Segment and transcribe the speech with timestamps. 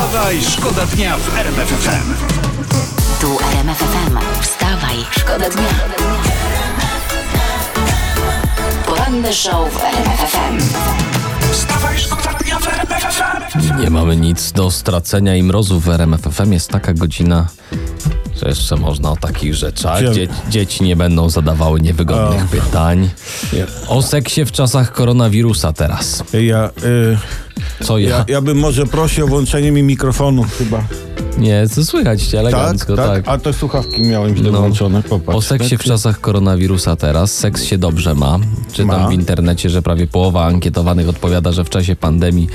[0.00, 2.14] Wstawaj, szkoda dnia w RMF FM.
[3.20, 4.18] Tu RMF FM.
[4.42, 5.68] Wstawaj, szkoda dnia.
[8.86, 10.58] Poranny show w RMF FM.
[11.52, 13.80] Wstawaj, szkoda dnia w RMF FM.
[13.80, 16.52] Nie mamy nic do stracenia i mrozu w RMF FM.
[16.52, 17.46] Jest taka godzina,
[18.42, 20.00] że jeszcze można o takich rzeczach.
[20.00, 23.10] Dzie- Dzie dzieci nie będą zadawały niewygodnych pytań.
[23.88, 26.24] O seksie w czasach koronawirusa teraz.
[26.32, 27.18] Ja, y,
[27.82, 28.08] Co ja?
[28.08, 30.84] ja, ja bym może prosił o włączenie mi mikrofonu chyba.
[31.38, 33.28] Nie, co słychać cię Tak, elegancko, tak, tak.
[33.28, 34.58] A te słuchawki miałem źle No.
[34.58, 35.38] włączone, popatrz.
[35.38, 35.86] O seksie w Tak?
[35.86, 37.32] czasach koronawirusa teraz.
[37.34, 38.38] Seks się dobrze ma.
[38.72, 39.08] Czytam Ma.
[39.08, 42.48] w internecie, że prawie połowa ankietowanych odpowiada, że w czasie pandemii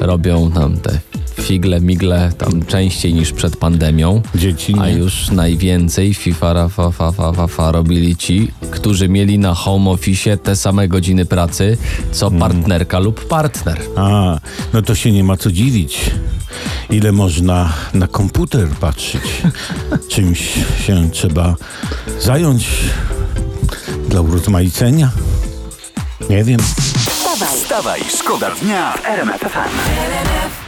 [0.00, 0.98] robią tam te
[1.40, 4.22] figle, migle tam częściej niż przed pandemią.
[4.34, 4.92] Dzieci, A nie?
[4.92, 10.36] już najwięcej FIFA rafa, fa, fa, fa, fa robili ci, którzy mieli na home office
[10.36, 11.76] te same godziny pracy,
[12.12, 12.40] co Mm.
[12.40, 13.80] partnerka lub partner.
[13.96, 14.38] A,
[14.72, 16.00] no to się nie ma co dziwić.
[16.90, 19.22] Ile można na komputer patrzeć.
[20.08, 20.54] Czymś
[20.86, 21.54] się trzeba
[22.20, 22.68] zająć
[24.08, 25.10] dla urozmaicenia.
[26.30, 26.60] Nie wiem.
[27.62, 30.61] Wstawaj, szkoda dnia w RMF FM.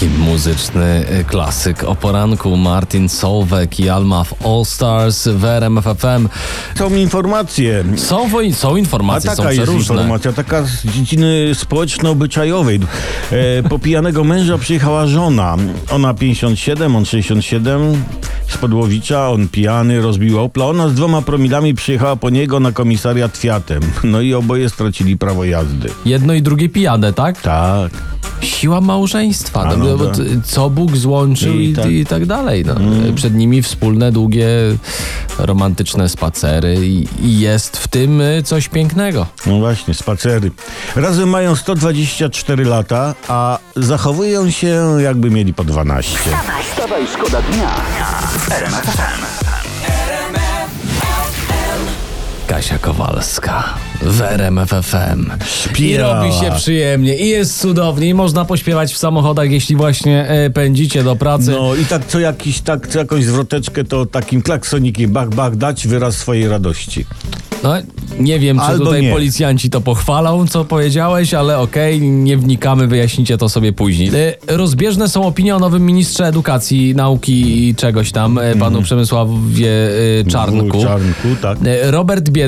[0.00, 2.56] Taki muzyczny y, klasyk o poranku.
[2.56, 6.28] Martin Solveig i Alma w All Stars w RMF FM.
[6.78, 7.84] Są informacje.
[7.96, 9.94] Są, są A informacje, są taka jest przeróżne.
[9.94, 12.80] informacja, taka z dziedziny społeczno-obyczajowej.
[13.30, 15.56] E, po pijanego męża przyjechała żona.
[15.90, 18.04] Ona 57, on 67.
[18.48, 20.66] Z Podłowicza, on pijany, rozbił Opla.
[20.66, 23.82] Ona z dwoma promilami przyjechała po niego na komisariat Fiatem.
[24.04, 25.88] No i oboje stracili prawo jazdy.
[26.04, 27.40] Jedno i drugie pijane, tak?
[27.40, 27.92] Tak.
[28.40, 29.60] Siła małżeństwa.
[29.60, 30.16] A, No, no tak.
[30.44, 31.84] co Bóg złączył i, I i, tak.
[31.86, 32.04] Mm.
[32.06, 32.26] tak.
[32.26, 32.64] dalej.
[32.64, 32.74] No.
[33.14, 34.46] Przed nimi wspólne, długie,
[35.38, 39.26] romantyczne spacery i, i jest w tym y, coś pięknego.
[39.46, 40.50] No właśnie, spacery.
[40.96, 46.18] Razem mają 124 lata, a zachowują się jakby mieli po 12.
[46.70, 47.74] Wstawaj, szkoda dnia.
[52.50, 55.30] Kasia Kowalska w RMF FM.
[55.78, 60.50] I robi się przyjemnie, i jest cudownie, i można pośpiewać w samochodach, jeśli właśnie e,
[60.50, 61.50] pędzicie do pracy.
[61.50, 65.86] No i tak co jakiś, tak co jakąś zwroteczkę to takim klaksonikiem bach, bach dać
[65.86, 67.06] wyraz swojej radości.
[67.62, 67.72] No,
[68.18, 69.12] nie wiem, czy Albo tutaj nie.
[69.12, 74.10] policjanci to pochwalą, co powiedziałeś, ale okej, nie wnikamy, wyjaśnicie to sobie później.
[74.48, 79.90] E, Rozbieżne są opinie o nowym ministrze edukacji, nauki i czegoś tam, e, panu Przemysławie
[80.20, 80.82] e, Czarnku.
[80.82, 81.58] Czarnku, tak.
[81.82, 82.39] Robert Biedroń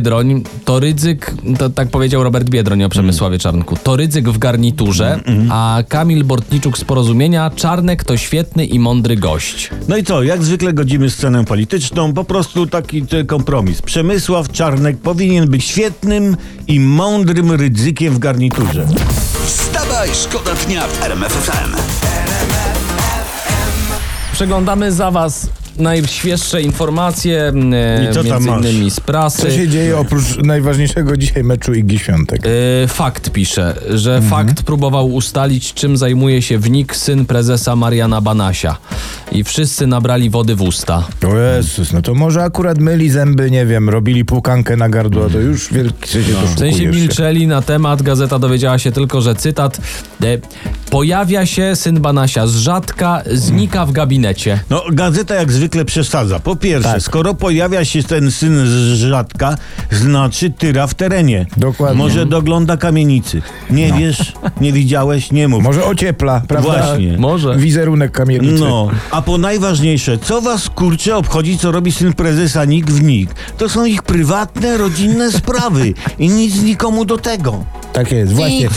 [0.64, 5.20] to ryzyk, to, tak powiedział Robert Biedroń o Przemysławie Czarnku, to ryzyk w garniturze,
[5.50, 9.70] a Kamil Bortniczuk z Porozumienia, Czarnek to świetny i mądry gość.
[9.88, 13.82] No i co, jak zwykle godzimy scenę polityczną, po prostu taki kompromis.
[13.82, 16.36] Przemysław Czarnek powinien być świetnym
[16.68, 18.86] i mądrym ryzykiem w garniturze.
[19.44, 21.76] Wstawaj, szkoda dnia w RMF FM.
[24.32, 28.60] Przeglądamy za was najświeższe informacje, e, I co tam między masz?
[28.64, 29.42] innymi z prasy.
[29.42, 32.42] Co się dzieje oprócz najważniejszego dzisiaj meczu Igi Świątek?
[32.84, 34.30] E, Fakt pisze, że Mhm.
[34.30, 38.76] fakt próbował ustalić, czym zajmuje się wnik syn prezesa Mariana Banasia.
[39.32, 41.06] I wszyscy nabrali wody w usta.
[41.28, 45.38] O Jezus, no to może akurat myli zęby, nie wiem, robili płukankę na gardło, to
[45.38, 46.46] już wielki się No.
[46.54, 49.80] W sensie milczeli na temat, gazeta dowiedziała się tylko, że cytat
[50.22, 50.38] e,
[50.90, 54.60] Pojawia się syn Banasia z rzadka, znika w gabinecie.
[54.70, 56.40] No, gazeta jak zwykle przesadza.
[56.40, 57.02] Po pierwsze, Tak.
[57.02, 59.56] skoro pojawia się ten syn z rzadka,
[59.90, 61.46] znaczy tyra w terenie.
[61.56, 61.98] Dokładnie.
[61.98, 63.42] Może dogląda kamienicy.
[63.70, 65.62] Nie wiesz, nie widziałeś, nie mów.
[65.62, 66.72] Może ociepla, prawda?
[66.72, 67.18] Właśnie.
[67.18, 67.56] Może.
[67.56, 68.60] Wizerunek kamienicy.
[68.60, 73.34] No, a po najważniejsze, co was kurczę obchodzi, co robi syn prezesa NIK w NIK?
[73.58, 77.64] To są ich prywatne, rodzinne sprawy i nic nikomu do tego.
[77.92, 78.68] Tak jest, właśnie.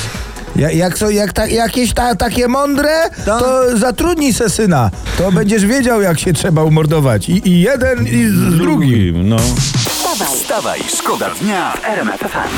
[0.56, 3.40] Ja, jak są jak ta, jakieś ta, takie mądre, Tak.
[3.40, 4.92] to zatrudnij se syna.
[5.18, 7.30] To będziesz wiedział, jak się trzeba umordować.
[7.30, 9.30] I, i jeden, i z, z drugim.
[9.30, 9.38] No.
[10.34, 12.56] Wstawaj, szkoda dnia w RMF FM.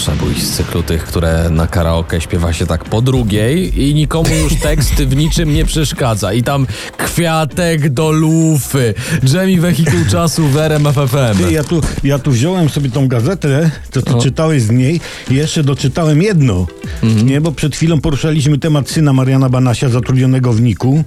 [0.00, 4.54] Przebój z cyklu tych, które na karaoke śpiewa się tak po drugiej i nikomu już
[4.54, 6.32] tekst w niczym nie przeszkadza.
[6.32, 6.66] I tam
[6.96, 8.94] kwiatek do lufy,
[9.34, 11.44] Jamie Wehikuł Czasu w RMF FM.
[11.44, 14.20] Ty, ja tu, ja tu wziąłem sobie tą gazetę, co ty O.
[14.22, 15.00] czytałeś z niej
[15.30, 16.66] i jeszcze doczytałem jedno.
[17.02, 21.04] Nie, bo przed chwilą poruszaliśmy temat syna Mariana Banasia, zatrudnionego w Niku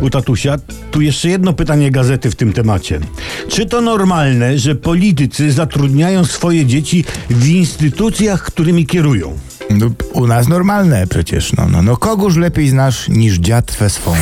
[0.00, 0.56] u tatusia.
[0.90, 3.00] Tu jeszcze jedno pytanie gazety w tym temacie.
[3.48, 9.38] Czy to normalne, że politycy zatrudniają swoje dzieci w instytucjach, którymi kierują?
[9.70, 11.52] No, u nas normalne przecież.
[11.52, 14.14] No, no, no kogóż lepiej znasz niż dziatwę swą.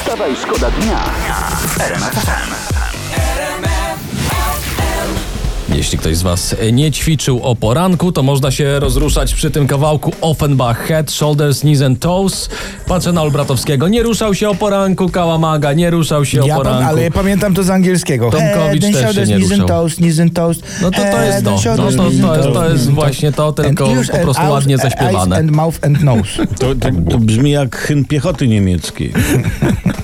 [0.00, 0.98] Wstawaj, szkoda dnia
[1.66, 2.73] w
[5.74, 10.12] Jeśli ktoś z Was nie ćwiczył o poranku, to można się rozruszać przy tym kawałku
[10.20, 12.48] Offenbach Head, Shoulders, Knees and Toes.
[12.86, 13.88] Patrzę na Olbratowskiego.
[13.88, 16.88] Nie ruszał się o poranku, Kałamaga, nie ruszał się Ja o pan, poranku.
[16.88, 18.30] ale ja pamiętam to z angielskiego.
[18.30, 19.68] Tomkowicz Head też się nie knees and ruszał.
[19.68, 20.58] toes, knees and toes.
[20.82, 21.50] No to to Head jest to.
[21.76, 25.36] No to, to, jest, to jest właśnie to, tylko po prostu and ładnie zaśpiewane.
[25.36, 26.46] And mouth and nose.
[26.58, 29.12] To, to, to brzmi jak hymn piechoty niemieckiej.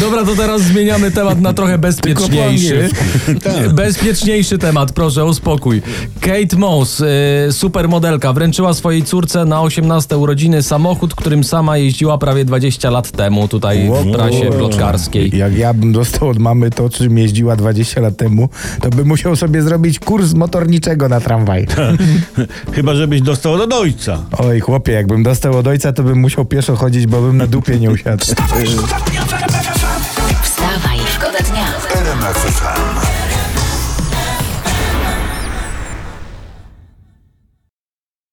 [0.00, 2.74] Dobra, to teraz zmieniamy temat na trochę bezpieczniejszy.
[2.74, 3.04] angielsku.
[3.74, 5.82] Bezpieczniejszy temat, proszę, uspokój.
[6.20, 12.44] Kate Moss, y, supermodelka, wręczyła swojej córce na 18 urodziny samochód, którym sama jeździła prawie
[12.44, 15.30] 20 lat temu tutaj w prasie plotkarskiej.
[15.36, 18.48] Jak ja bym dostał od mamy to, czym jeździła 20 lat temu,
[18.80, 21.66] to bym musiał sobie zrobić kurs motorniczego na tramwaj.
[22.74, 24.24] Chyba, żebyś dostał od ojca.
[24.38, 27.78] Oj, chłopie, jakbym dostał od ojca, to bym musiał pieszo chodzić, bo bym na dupie
[27.78, 28.24] nie usiadł.
[28.24, 29.19] Wstawaj, szkoda dnia
[32.10, 33.19] Dynamic FM.